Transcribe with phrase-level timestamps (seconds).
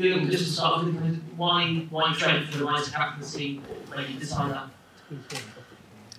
[0.00, 3.60] Just to start with, why why captaincy
[3.92, 4.70] when you decide that?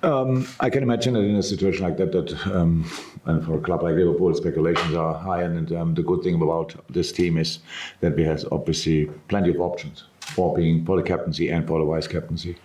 [0.03, 2.89] Um, I can imagine that in a situation like that, that um,
[3.25, 5.41] and for a club like Liverpool, speculations are high.
[5.41, 7.59] And um, the good thing about this team is
[8.01, 11.85] that we have obviously plenty of options for being for the captaincy and for the
[11.85, 12.57] vice captaincy.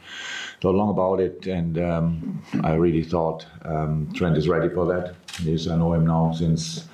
[0.61, 5.15] Thought long about it, and um, I really thought um, Trent is ready for that.
[5.43, 6.89] Yes, I know him now since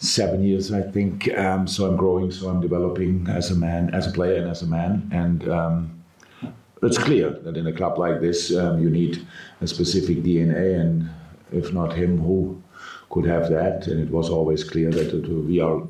[0.00, 1.32] seven years, I think.
[1.36, 4.62] Um, so I'm growing, so I'm developing as a man, as a player, and as
[4.62, 5.08] a man.
[5.12, 6.02] And um,
[6.82, 9.24] it's clear that in a club like this, um, you need
[9.60, 11.08] a specific DNA, and
[11.52, 12.60] if not him, who
[13.10, 13.86] could have that?
[13.88, 15.82] And it was always clear that it, we are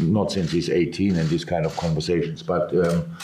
[0.00, 2.74] not since he's 18 in these kind of conversations, but.
[2.74, 3.16] Um,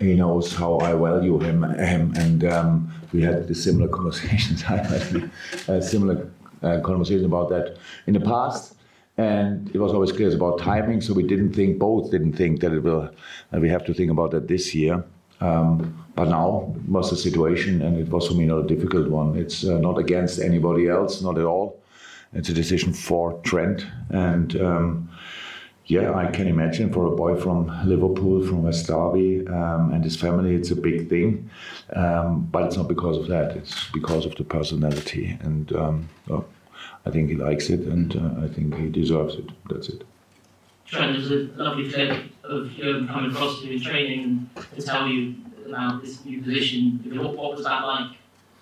[0.00, 4.62] he knows how I value him, him and um, we had similar conversations.
[4.68, 5.30] I had
[5.66, 6.30] a similar
[6.62, 8.74] uh, conversation about that in the past
[9.18, 11.00] and it was always clear about timing.
[11.00, 13.10] So we didn't think, both didn't think that it will.
[13.52, 15.04] Uh, we have to think about that this year.
[15.40, 19.36] Um, but now was the situation, and it was for me not a difficult one.
[19.36, 21.80] It's uh, not against anybody else, not at all.
[22.32, 25.08] It's a decision for Trent, and um,
[25.86, 30.16] yeah, I can imagine for a boy from Liverpool, from West Derby, um, and his
[30.16, 31.48] family, it's a big thing.
[31.94, 33.56] Um, but it's not because of that.
[33.56, 36.08] It's because of the personality, and um,
[37.08, 39.48] I think he likes it, and uh, I think he deserves it.
[39.70, 40.04] That's it.
[40.84, 45.08] Trent, there's a lovely clip of Jürgen coming across to you in training to tell
[45.08, 45.34] you
[45.66, 47.00] about this new position.
[47.14, 48.10] What, what was that like,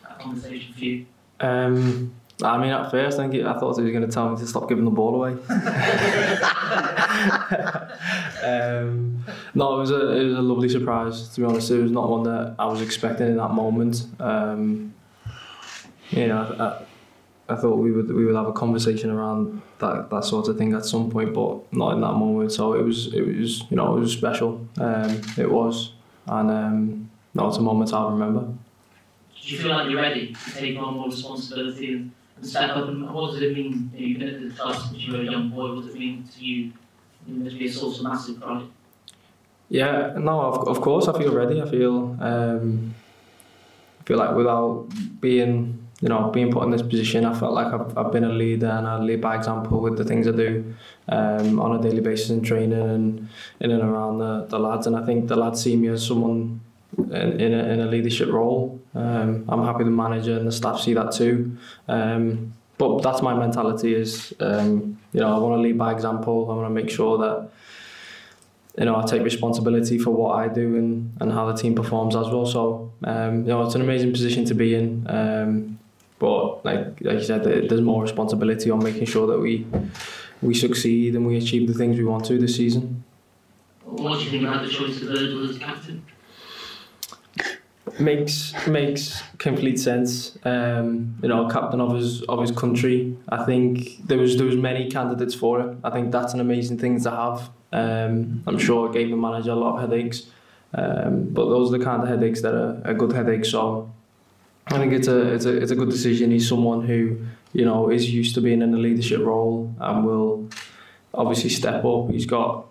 [0.05, 1.07] that conversation for you?
[1.41, 4.37] Um, I mean, at first, I think I thought he was going to tell me
[4.39, 5.33] to stop giving the ball away.
[8.45, 9.25] um,
[9.55, 11.31] no, it was a it was a lovely surprise.
[11.31, 14.07] To be honest, it was not one that I was expecting in that moment.
[14.21, 14.95] Um,
[16.11, 16.85] you know, I,
[17.49, 20.75] I thought we would we would have a conversation around that that sort of thing
[20.75, 22.53] at some point, but not in that moment.
[22.53, 24.67] So it was it was you know it was special.
[24.79, 25.93] Um, it was,
[26.27, 28.41] and um, no, it's a moment I'll remember.
[28.41, 32.13] Do you feel like you're ready to take on more responsibility and,
[32.43, 32.89] step up?
[32.89, 33.91] And what does it mean?
[33.95, 35.73] You know, you've been at the club since you were a young boy.
[35.73, 36.73] What does it mean to you?
[37.29, 38.67] You know, to be a source of massive pride.
[39.69, 41.63] Yeah, no, of, of course I feel ready.
[41.63, 42.95] I feel um,
[44.01, 44.89] I feel like without
[45.21, 48.33] being you know being put in this position, I felt like I've, I've been a
[48.33, 50.75] leader and I lead by example with the things I do
[51.09, 53.29] um, on a daily basis in training and
[53.61, 54.87] in and around the, the lads.
[54.87, 56.61] And I think the lads see me as someone
[56.99, 58.81] in, in, a, in a leadership role.
[58.95, 61.57] Um, I'm happy the manager and the staff see that too.
[61.89, 66.51] Um, but that's my mentality is, um, you know, I want to lead by example.
[66.51, 67.49] I want to make sure that,
[68.79, 72.15] you know, I take responsibility for what I do and, and how the team performs
[72.15, 72.45] as well.
[72.45, 75.07] So, um, you know, it's an amazing position to be in.
[75.09, 75.79] Um,
[76.19, 79.67] but like like you said, there's more responsibility on making sure that we
[80.43, 83.05] we succeed and we achieve the things we want to this season.
[83.85, 86.05] What do you think about the choice of Virgil as captain?
[87.99, 90.39] makes makes complete sense.
[90.45, 93.17] Um, you know, captain of his of his country.
[93.29, 95.77] I think there was there was many candidates for it.
[95.85, 97.51] I think that's an amazing thing to have.
[97.73, 100.27] Um, I'm sure it gave the manager a lot of headaches,
[100.75, 103.51] um, but those are the kind of headaches that are, are good headaches.
[103.51, 103.93] So
[104.69, 106.31] I think it's a it's a it's a good decision.
[106.31, 107.19] He's someone who
[107.53, 110.49] you know is used to being in a leadership role and will
[111.15, 112.11] obviously step up.
[112.11, 112.67] He's got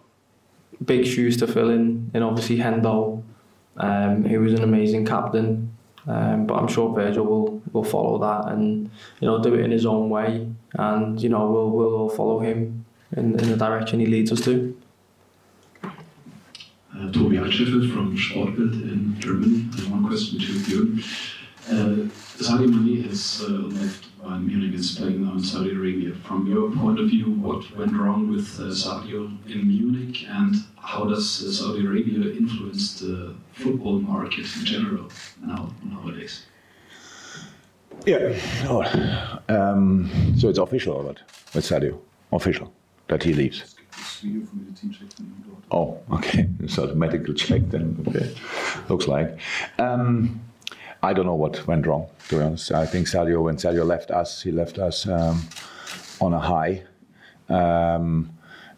[0.84, 3.24] big shoes to fill in, and obviously Hendo
[3.78, 5.72] um, he was an amazing captain,
[6.08, 8.90] um, but I'm sure Virgil will, will follow that and
[9.20, 12.40] you know do it in his own way, and you know we'll we'll all follow
[12.40, 14.80] him in, in the direction he leads us to.
[15.84, 19.64] Uh, Altscheffel from Sportbild in Germany.
[19.90, 21.04] one question to you.
[21.68, 22.08] Uh,
[22.38, 26.14] Sadio Mane has uh, left Bayern Munich is playing now in Saudi Arabia.
[26.24, 31.06] From your point of view, what went wrong with uh, Sadio in Munich, and how
[31.06, 36.46] does uh, Saudi Arabia influence the football market in general now nowadays?
[38.06, 38.34] Yeah.
[38.68, 38.84] Oh,
[39.50, 41.20] um, so it's official, but
[41.54, 42.00] with Sadio,
[42.32, 42.74] official
[43.08, 43.76] that he leaves.
[45.72, 46.48] Oh, okay.
[46.68, 48.04] So the medical check then.
[48.08, 48.36] Okay,
[48.90, 49.38] looks like.
[49.78, 50.42] Um,
[51.06, 52.08] I don't know what went wrong.
[52.30, 55.40] To be honest, I think Sadio, when Sadio left us, he left us um,
[56.20, 56.82] on a high,
[57.48, 58.32] um,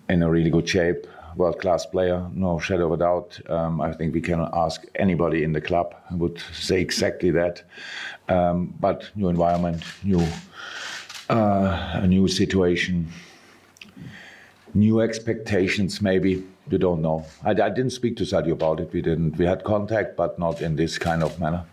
[0.09, 1.07] in a really good shape.
[1.37, 3.39] World class player, no shadow of a doubt.
[3.49, 7.63] Um, I think we can ask anybody in the club would say exactly that.
[8.27, 10.21] Um, but new environment, new
[11.29, 13.07] uh, a new situation,
[14.77, 17.25] new expectations, maybe you don't know.
[17.43, 18.91] I, I, didn't speak to Sadio about it.
[18.91, 19.37] We didn't.
[19.37, 21.65] We had contact, but not in this kind of manner.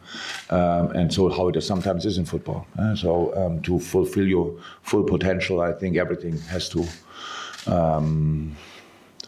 [0.51, 2.67] Um, and so, how it sometimes is in football.
[2.79, 6.87] Uh, so, um, to fulfill your full potential, I think everything has to
[7.67, 8.57] um,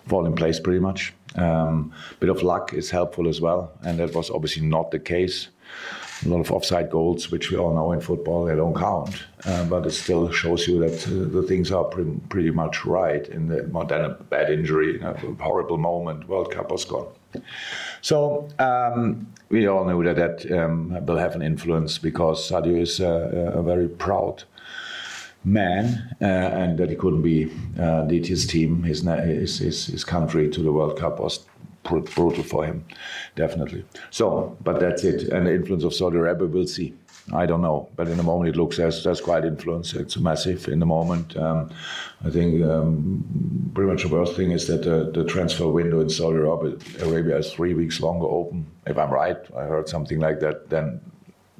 [0.06, 1.12] fall in place pretty much.
[1.36, 5.48] Um, bit of luck is helpful as well, and that was obviously not the case
[6.24, 9.22] a lot of offside goals, which we all know in football, they don't count.
[9.44, 13.28] Uh, but it still shows you that uh, the things are pre- pretty much right.
[13.28, 17.08] In the more than a bad injury, a horrible moment, World Cup was gone.
[18.00, 23.00] So um, we all know that that um, will have an influence because Sadio is
[23.00, 24.44] a, a very proud
[25.46, 30.04] man uh, and that he couldn't be uh, lead his team, his, his, his, his
[30.04, 31.46] country to the World Cup was
[31.84, 32.84] brutal for him,
[33.36, 33.84] definitely.
[34.10, 35.28] So, but that's it.
[35.28, 36.94] And the influence of Saudi Arabia, we'll see.
[37.32, 39.94] I don't know, but in the moment it looks as that's quite influence.
[39.94, 41.36] It's massive in the moment.
[41.36, 41.70] Um,
[42.24, 46.08] I think um, pretty much the worst thing is that the, the transfer window in
[46.08, 48.66] Saudi Arabia is three weeks longer open.
[48.86, 50.70] If I'm right, I heard something like that.
[50.70, 51.00] Then,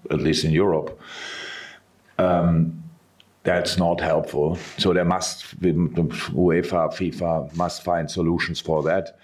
[0.08, 1.00] at least in Europe.
[2.18, 2.84] Um,
[3.46, 4.58] that's not helpful.
[4.76, 9.18] So there must UEFA, FIFA must find solutions for that.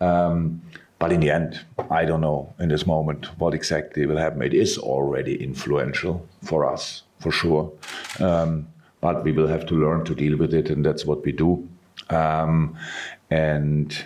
[0.00, 0.60] Um,
[0.98, 1.60] but in the end,
[1.90, 4.42] I don't know in this moment what exactly will happen.
[4.42, 7.72] It is already influential for us, for sure.
[8.18, 8.66] Um,
[9.00, 11.68] but we will have to learn to deal with it, and that's what we do.
[12.10, 12.76] Um,
[13.30, 13.96] and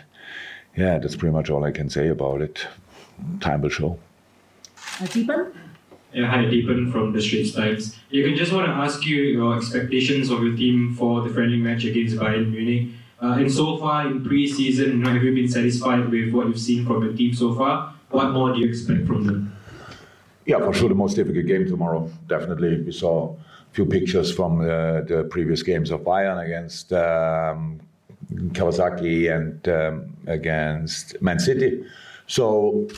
[0.76, 2.66] yeah, that's pretty much all I can say about it.
[3.40, 3.98] Time will show.
[5.00, 5.52] Uh, Deepan?
[6.14, 7.96] Hi, Deepan from the Straits Times.
[8.10, 11.56] You can just want to ask you your expectations of your team for the friendly
[11.56, 12.90] match against Bayern Munich.
[13.22, 16.60] Uh, and so far in pre-season, you know, have you been satisfied with what you've
[16.60, 17.94] seen from your team so far?
[18.10, 19.56] What more do you expect from them?
[20.44, 22.10] Yeah, for sure, the most difficult game tomorrow.
[22.28, 23.36] Definitely, we saw a
[23.72, 27.80] few pictures from uh, the previous games of Bayern against um,
[28.52, 31.86] Kawasaki and um, against Man City.
[32.26, 32.88] So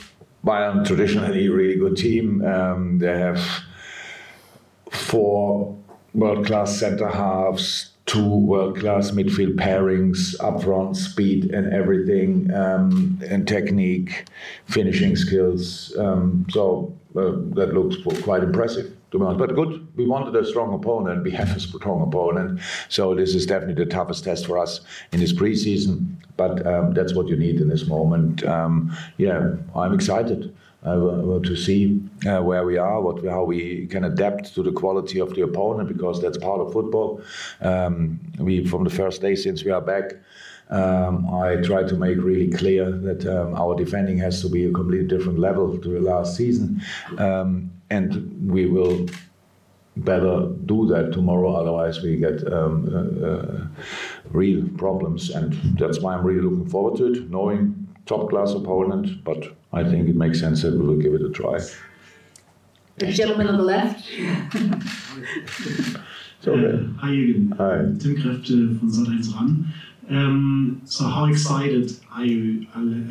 [0.45, 2.45] Bayern traditionally a really good team.
[2.45, 3.41] Um, they have
[4.91, 5.75] four
[6.13, 14.25] world-class centre halves two world-class midfield pairings, up front, speed and everything, um, and technique,
[14.67, 15.95] finishing skills.
[15.97, 18.95] Um, so uh, that looks quite impressive.
[19.17, 21.23] But good, we wanted a strong opponent.
[21.23, 22.59] We have a strong opponent.
[22.89, 24.81] So this is definitely the toughest test for us
[25.11, 26.15] in this preseason.
[26.37, 28.43] But um, that's what you need in this moment.
[28.43, 34.03] Um, yeah, I'm excited uh, to see uh, where we are, what how we can
[34.03, 37.21] adapt to the quality of the opponent, because that's part of football.
[37.61, 40.13] Um, we from the first day since we are back.
[40.69, 44.71] Um, I try to make really clear that um, our defending has to be a
[44.71, 46.81] completely different level to the last season,
[47.19, 49.07] um, and we will
[49.97, 51.53] better do that tomorrow.
[51.55, 53.67] Otherwise, we get um, uh, uh,
[54.29, 59.23] real problems, and that's why I'm really looking forward to it, knowing top class opponent,
[59.23, 61.59] but I think it makes sense that we will give it a try.
[62.97, 64.05] The gentleman on the left.
[66.39, 66.85] so, okay.
[66.99, 67.57] Hi, Jürgen.
[67.57, 67.77] Hi.
[67.99, 69.73] Tim Kräfte from Sat1 RAN.
[70.09, 72.67] Um, so, how excited are you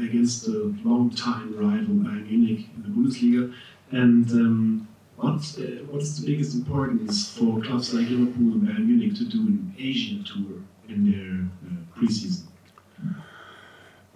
[0.09, 3.52] against the long-time rival Bayern Munich in the Bundesliga?
[3.94, 9.14] And um, what uh, what's the biggest importance for clubs like Liverpool and Bayern Munich
[9.18, 10.58] to do an Asian tour
[10.88, 12.42] in their uh, preseason?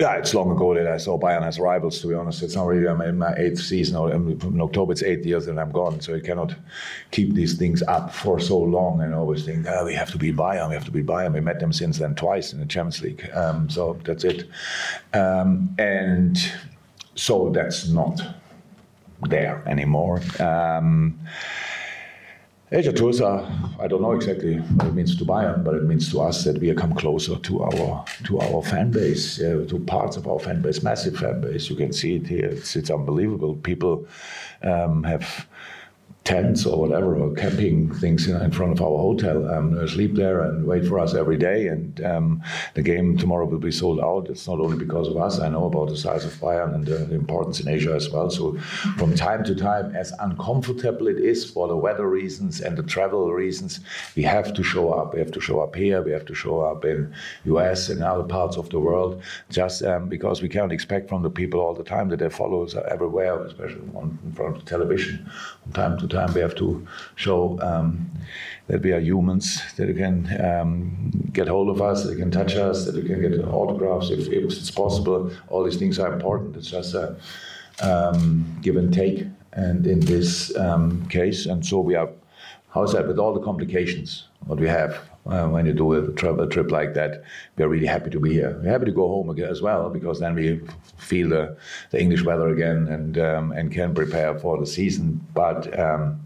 [0.00, 2.00] Yeah, it's long ago that I saw Bayern as rivals.
[2.00, 2.88] To be honest, it's not really.
[2.88, 6.00] I'm in my eighth season, or in October it's eight years and I'm gone.
[6.00, 6.56] So you cannot
[7.12, 10.32] keep these things up for so long and always think, oh, we have to be
[10.32, 11.34] Bayern, we have to be Bayern.
[11.34, 13.30] We met them since then twice in the Champions League.
[13.32, 14.48] Um, so that's it.
[15.14, 16.36] Um, and
[17.14, 18.20] so that's not
[19.22, 20.20] there anymore.
[20.38, 21.18] Um,
[22.70, 26.10] Asia tours are, I don't know exactly what it means to Bayern, but it means
[26.10, 30.18] to us that we come closer to our to our fan base, uh, to parts
[30.18, 31.70] of our fan base, massive fan base.
[31.70, 33.54] You can see it here; it's, it's unbelievable.
[33.56, 34.06] People
[34.62, 35.47] um, have
[36.28, 40.66] tents or whatever, or camping things in, front of our hotel, um, sleep there and
[40.66, 41.68] wait for us every day.
[41.68, 42.42] And um,
[42.74, 44.28] the game tomorrow will be sold out.
[44.28, 45.40] It's not only because of us.
[45.40, 48.28] I know about the size of Bayern and the, importance in Asia as well.
[48.28, 48.58] So
[48.98, 53.32] from time to time, as uncomfortable it is for the weather reasons and the travel
[53.32, 53.80] reasons,
[54.14, 55.14] we have to show up.
[55.14, 56.02] We have to show up here.
[56.02, 57.14] We have to show up in
[57.46, 61.30] US and other parts of the world, just um, because we can't expect from the
[61.30, 64.68] people all the time that they follow us everywhere, especially on, in front of the
[64.68, 65.14] television.
[65.62, 68.10] From time to time time we have to show um,
[68.66, 72.30] that we are humans, that you can um, get hold of us, that you can
[72.30, 75.30] touch us, that you can get autographs if, if it's possible.
[75.48, 76.56] All these things are important.
[76.56, 77.16] It's just a
[77.80, 79.26] um, give and take.
[79.52, 82.10] And in this um, case, and so we are,
[82.74, 86.46] how's that, with all the complications, what we have uh, when you do a travel
[86.48, 87.22] trip like that,
[87.56, 88.58] we're really happy to be here.
[88.62, 90.60] We're happy to go home again as well because then we
[90.96, 91.56] feel the,
[91.90, 95.24] the English weather again and um, and can prepare for the season.
[95.34, 96.20] But um,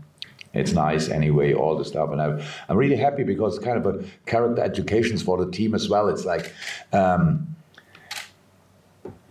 [0.55, 3.87] it's nice anyway, all the stuff, and I'm, I'm really happy because it's kind of
[3.87, 6.09] a character education for the team as well.
[6.09, 6.55] It's like.
[6.93, 7.52] Um,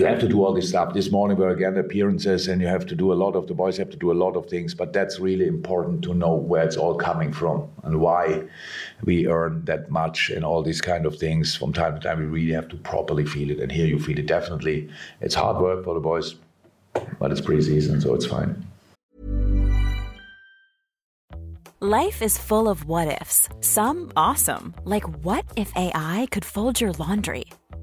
[0.02, 0.96] you have to do all this stuff.
[0.96, 3.54] This morning we were again appearances, and you have to do a lot of the
[3.54, 4.74] boys have to do a lot of things.
[4.74, 8.44] But that's really important to know where it's all coming from and why
[9.04, 11.56] we earn that much and all these kind of things.
[11.56, 14.18] From time to time, we really have to properly feel it, and here you feel
[14.18, 14.90] it definitely.
[15.22, 16.34] It's hard work for the boys,
[17.20, 18.66] but it's pre-season, so it's fine.
[21.80, 23.50] Life is full of what ifs.
[23.60, 27.46] Some awesome, like what if AI could fold your laundry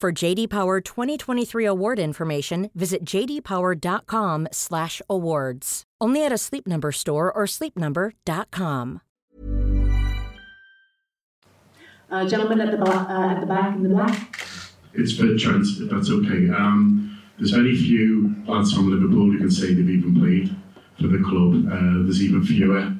[0.00, 5.82] For JD Power 2023 award information, visit jdpower.com/awards.
[6.00, 9.02] Only at a Sleep Number store or sleepnumber.com.
[12.10, 14.42] Uh, gentleman at the back, uh, at the back in the black.
[14.94, 16.48] It's for Trent, if that's okay.
[16.48, 20.56] Um, there's very few lads from Liverpool who can say they've even played
[20.98, 21.66] for the club.
[21.70, 22.94] Uh, there's even fewer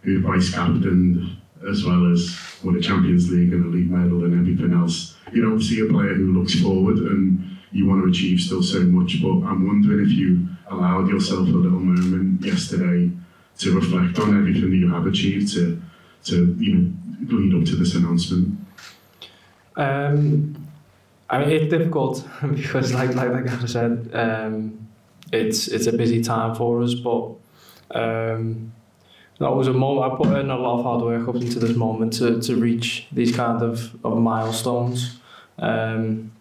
[0.00, 1.37] who've vice captained
[1.68, 5.16] as well as won a Champions League and a league medal and everything else.
[5.32, 9.20] You're see a player who looks forward and you want to achieve still so much,
[9.22, 13.10] but I'm wondering if you allowed yourself a little moment yesterday
[13.58, 15.80] to reflect on everything that you have achieved to,
[16.24, 16.92] to you know,
[17.28, 18.58] lead up to this announcement.
[19.76, 20.68] Um,
[21.30, 24.88] I mean, it's difficult because, like like like I said, um,
[25.32, 27.34] it's it's a busy time for us, but
[27.90, 28.72] um,
[29.38, 31.76] that was a moment I put in a lot of hard work up into this
[31.76, 35.18] moment to, to reach these kind of, of milestones.
[35.58, 36.32] Um,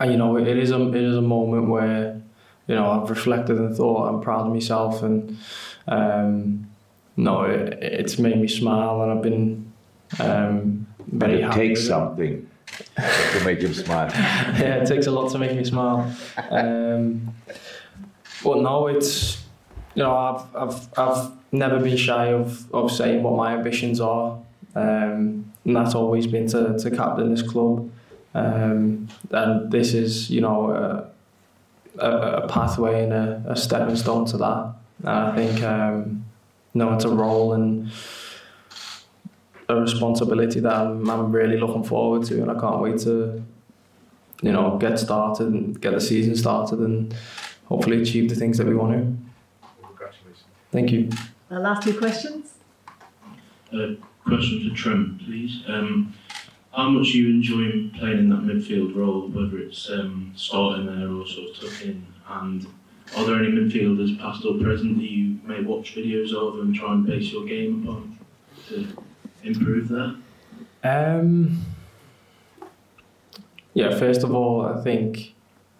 [0.00, 2.20] and you know, it is a it is a moment where
[2.66, 5.38] you know I've reflected and thought I'm proud of myself, and
[5.86, 6.68] um,
[7.16, 9.72] no, it, it's made me smile, and I've been
[10.18, 12.48] um, very it takes something
[12.96, 14.10] to make him smile.
[14.14, 16.12] yeah, it takes a lot to make me smile.
[16.50, 17.34] Um,
[18.42, 19.43] but no, it's
[20.02, 24.38] know I've I've I've never been shy of, of saying what my ambitions are,
[24.74, 27.90] um, and that's always been to, to captain this club.
[28.34, 32.10] Um, and this is you know a, a,
[32.42, 34.74] a pathway and a, a stepping stone to that.
[35.00, 36.24] And I think um,
[36.74, 37.90] know it's a role and
[39.68, 43.42] a responsibility that I'm, I'm really looking forward to, and I can't wait to
[44.42, 47.14] you know get started and get the season started and
[47.66, 49.23] hopefully achieve the things that we want to.
[50.74, 50.74] Congratulations.
[50.74, 51.56] Thank you.
[51.56, 52.54] Uh, last two questions.
[53.72, 55.62] A question for Trent, please.
[55.68, 56.14] Um,
[56.72, 61.26] how much you enjoy playing in that midfield role, whether it's um, starting there or
[61.26, 62.66] sort of tucking, and
[63.16, 66.92] are there any midfielders, past or present, that you may watch videos of and try
[66.92, 68.18] and base your game upon
[68.68, 68.88] to
[69.44, 70.20] improve that?
[70.82, 71.64] Um,
[73.74, 75.34] yeah, first of all, I think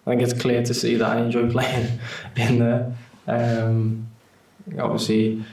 [0.07, 1.99] I think it's clear to see that I enjoy playing
[2.37, 2.95] in there.
[3.27, 4.04] Um,
[4.79, 5.43] obviously,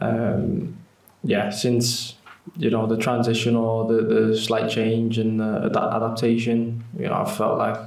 [0.00, 0.76] um,
[1.24, 2.14] yeah, since
[2.56, 7.14] you know the transition or the, the slight change and the, that adaptation, you know,
[7.14, 7.78] I felt like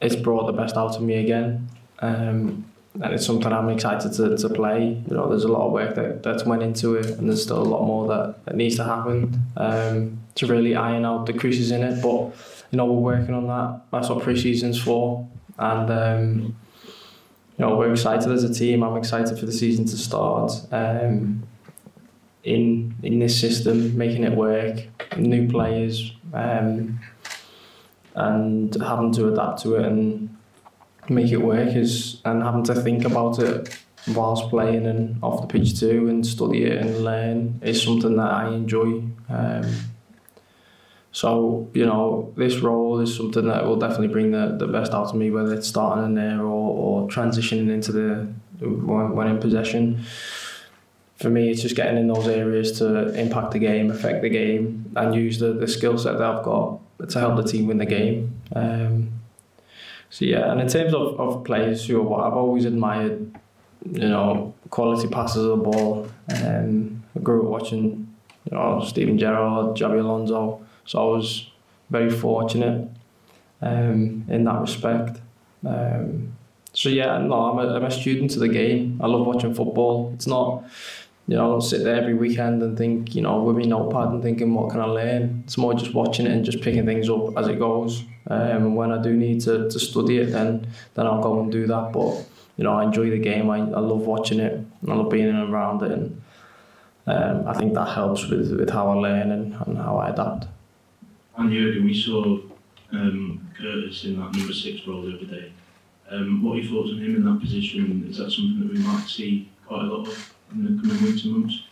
[0.00, 1.68] it's brought the best out of me again.
[2.00, 2.64] Um,
[3.02, 5.02] and it's something I'm excited to, to play.
[5.08, 7.62] You know, there's a lot of work that, that's went into it, and there's still
[7.62, 11.70] a lot more that, that needs to happen um, to really iron out the creases
[11.70, 12.02] in it.
[12.02, 12.34] But
[12.70, 13.82] you know, we're working on that.
[13.92, 15.28] That's what pre-season's for,
[15.58, 16.56] and um,
[17.58, 18.82] you know, we're excited as a team.
[18.82, 20.52] I'm excited for the season to start.
[20.72, 21.46] Um,
[22.44, 24.86] in in this system, making it work,
[25.16, 27.00] new players, um,
[28.14, 30.36] and having to adapt to it and
[31.08, 35.46] make it work is and having to think about it whilst playing and off the
[35.46, 39.02] pitch too and study it and learn is something that I enjoy.
[39.28, 39.64] Um,
[41.16, 45.06] so you know this role is something that will definitely bring the, the best out
[45.06, 48.28] of me, whether it's starting in there or, or transitioning into the
[48.60, 50.04] when, when in possession
[51.16, 54.92] for me, it's just getting in those areas to impact the game, affect the game,
[54.96, 57.86] and use the, the skill set that I've got to help the team win the
[57.86, 58.38] game.
[58.54, 59.12] Um,
[60.10, 63.34] so yeah, and in terms of, of players who are, I've always admired,
[63.90, 66.08] you know, quality passes of the ball.
[66.34, 71.50] Um, I grew up watching, you know, Steven Gerrard, Xabi Alonso, so I was
[71.90, 72.88] very fortunate
[73.62, 75.20] um, in that respect.
[75.66, 76.32] Um,
[76.72, 79.00] so yeah, no, I'm a, I'm a student of the game.
[79.02, 80.12] I love watching football.
[80.14, 80.64] It's not
[81.28, 84.08] you know, I don't sit there every weekend and think, you know, with my notepad
[84.08, 85.42] and thinking, what can I learn?
[85.44, 88.04] It's more just watching it and just picking things up as it goes.
[88.28, 91.50] Um, and when I do need to, to study it, then then I'll go and
[91.50, 91.92] do that.
[91.92, 92.24] But,
[92.56, 93.50] you know, I enjoy the game.
[93.50, 94.64] I, I love watching it.
[94.88, 95.90] I love being around it.
[95.90, 96.22] And
[97.08, 100.46] um, I think that helps with, with how I learn and, and how I adapt.
[101.36, 102.38] And Jurgen, we saw
[102.92, 105.52] um, Curtis in that number six role the other day.
[106.10, 108.06] Um, what are your thoughts on him in that position?
[108.08, 110.36] Is that something that we might see quite a lot of?
[110.52, 111.62] in the coming weeks and months?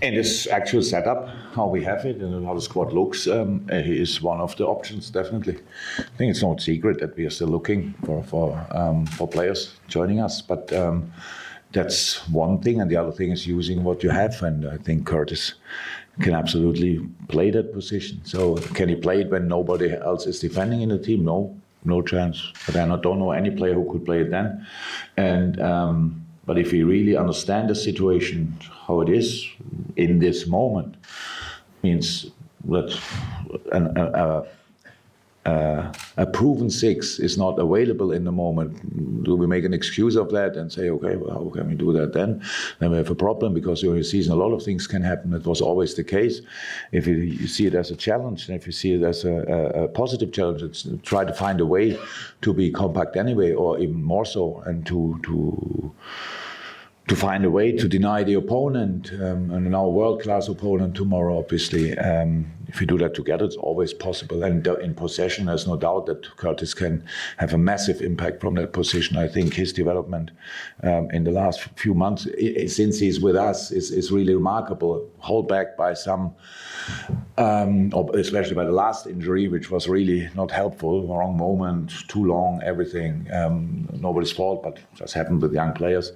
[0.00, 4.00] In this actual setup, how we have it and how the squad looks, um, he
[4.00, 5.58] is one of the options, definitely.
[5.98, 9.74] I think it's no secret that we are still looking for for um, for players
[9.88, 11.12] joining us, but um,
[11.72, 14.42] that's one thing, and the other thing is using what you have.
[14.42, 15.54] And I think Curtis
[16.20, 18.20] can absolutely play that position.
[18.24, 21.24] So can he play it when nobody else is defending in the team?
[21.24, 22.52] No, no chance.
[22.66, 24.66] But I don't know any player who could play it then.
[25.16, 29.46] And um, but if we really understand the situation, how it is
[29.96, 30.94] in this moment,
[31.82, 32.30] means
[32.64, 32.98] that
[33.72, 34.44] an, a,
[35.46, 39.24] a, a, proven six is not available in the moment.
[39.24, 41.92] Do we make an excuse of that and say, okay, well, how can we do
[41.92, 42.42] that then?
[42.78, 45.32] Then we have a problem because during the season a lot of things can happen.
[45.32, 46.40] It was always the case.
[46.92, 49.36] If you, you see it as a challenge, and if you see it as a,
[49.84, 51.98] a positive challenge, it's try to find a way
[52.42, 55.92] to be compact anyway, or even more so, and to to
[57.08, 61.38] to find a way to deny the opponent um, and our world-class opponent tomorrow.
[61.38, 64.44] Obviously, um, if we do that together, it's always possible.
[64.44, 67.02] And in possession, there's no doubt that Curtis can
[67.38, 69.16] have a massive impact from that position.
[69.16, 70.30] I think his development
[70.82, 72.28] um, in the last few months,
[72.66, 75.08] since he's with us, is, is really remarkable.
[75.20, 76.34] Hold back by some,
[77.38, 81.06] um, especially by the last injury, which was really not helpful.
[81.06, 83.26] Wrong moment, too long, everything.
[83.32, 86.12] Um, nobody's fault, but just happened with young players.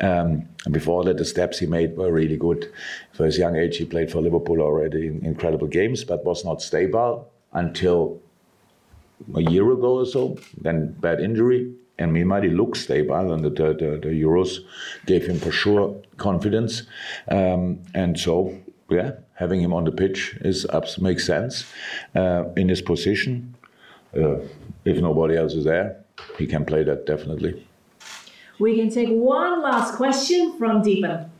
[0.00, 2.72] Um, and before that, the steps he made were really good.
[3.12, 6.62] For his young age, he played for Liverpool already in incredible games, but was not
[6.62, 8.20] stable until
[9.34, 10.38] a year ago or so.
[10.60, 14.58] Then bad injury, and meanwhile he looked stable, and the, the, the Euros
[15.06, 16.82] gave him for sure confidence.
[17.28, 18.58] Um, and so,
[18.88, 20.66] yeah, having him on the pitch is
[21.00, 21.64] makes sense
[22.14, 23.54] uh, in his position.
[24.16, 24.36] Uh,
[24.84, 25.96] if nobody else is there,
[26.38, 27.66] he can play that definitely.
[28.58, 31.30] We can take one last question from Deepan.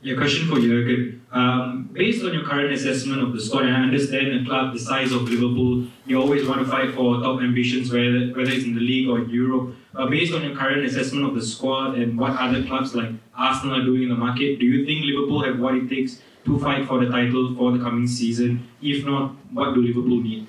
[0.00, 1.24] Yeah, question for Jurgen.
[1.30, 4.78] Um, based on your current assessment of the squad, and I understand a club the
[4.78, 8.74] size of Liverpool, you always want to fight for top ambitions, whether, whether it's in
[8.74, 9.74] the league or in Europe.
[9.92, 13.80] But based on your current assessment of the squad and what other clubs like Arsenal
[13.80, 16.86] are doing in the market, do you think Liverpool have what it takes to fight
[16.86, 18.66] for the title for the coming season?
[18.80, 20.46] If not, what do Liverpool need?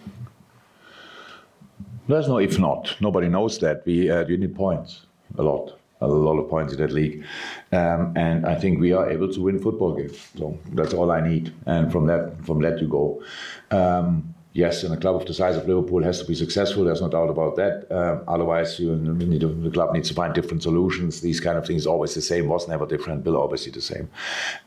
[2.07, 2.95] There's no if not.
[2.99, 3.85] Nobody knows that.
[3.85, 5.05] We, uh, we need points
[5.37, 5.77] a lot.
[6.03, 7.23] A lot of points in that league,
[7.71, 10.17] um, and I think we are able to win football games.
[10.37, 13.23] So that's all I need, and from that from that you go.
[13.71, 16.83] Um, yes, and a club of the size of Liverpool has to be successful.
[16.83, 17.91] There's no doubt about that.
[17.91, 21.21] Uh, otherwise, you need the club needs to find different solutions.
[21.21, 22.47] These kind of things always the same.
[22.47, 23.25] Was never different.
[23.25, 24.09] Will always be the same.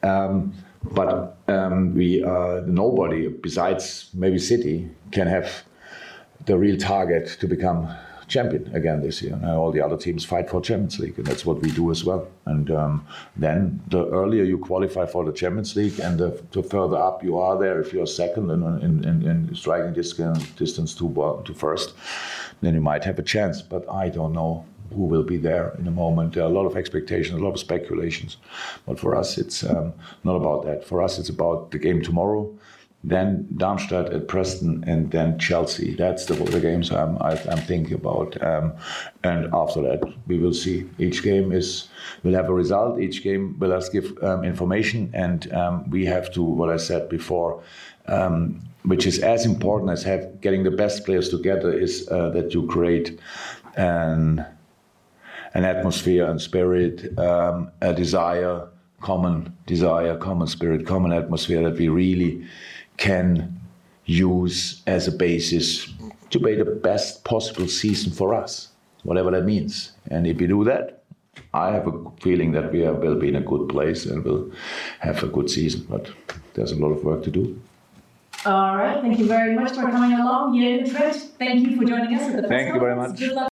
[0.03, 0.53] Um,
[0.93, 5.65] but um, we uh, nobody besides maybe City can have
[6.45, 7.89] the real target to become
[8.29, 9.39] champion again this year.
[9.45, 12.29] All the other teams fight for Champions League, and that's what we do as well.
[12.47, 16.97] And um, then the earlier you qualify for the Champions League, and the, the further
[16.97, 21.55] up you are there, if you're second in, in, in, in striking distance, to, to
[21.55, 21.95] first,
[22.63, 23.63] then you might have a chance.
[23.63, 26.35] But I don't know who will be there in a moment.
[26.35, 28.37] There are a lot of expectations, a lot of speculations.
[28.87, 29.93] But for us, it's um,
[30.25, 30.85] not about that.
[30.85, 32.53] For us, it's about the game tomorrow
[33.07, 35.95] then Darmstadt at Preston, and then Chelsea.
[35.95, 38.43] That's the, the games I'm, I, am thinking about.
[38.43, 38.73] Um,
[39.23, 40.91] and after that, we will see.
[40.99, 41.89] Each game is
[42.25, 43.01] will have a result.
[43.01, 46.43] Each game will us give um, information, and um, we have to.
[46.43, 47.63] What I said before.
[48.09, 52.55] Um, which is as important as have, getting the best players together is uh, that
[52.55, 53.19] you create
[53.77, 54.47] an,
[55.55, 58.69] an atmosphere and spirit, um, a desire,
[59.01, 62.47] common desire, common spirit, common atmosphere that we really
[62.97, 63.61] can
[64.05, 65.93] use as a basis
[66.31, 68.69] to make the best possible season for us,
[69.03, 69.93] whatever that means.
[70.11, 71.03] And if we do that,
[71.53, 74.51] I have a feeling that we will be in a good place and will
[75.01, 75.87] have a good season.
[75.89, 76.11] But
[76.55, 77.61] there's a lot of work to do.
[78.45, 79.01] All right.
[79.01, 80.55] Thank you very much for coming along.
[80.55, 83.51] Yeah, Fred, thank you for joining us at the Thank you very much.